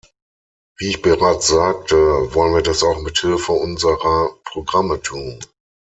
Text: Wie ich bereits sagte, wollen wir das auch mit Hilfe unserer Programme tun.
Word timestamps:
Wie 0.79 0.87
ich 0.89 1.03
bereits 1.03 1.45
sagte, 1.45 1.95
wollen 2.33 2.55
wir 2.55 2.63
das 2.63 2.81
auch 2.81 2.99
mit 3.03 3.19
Hilfe 3.19 3.51
unserer 3.51 4.35
Programme 4.45 4.99
tun. 4.99 5.39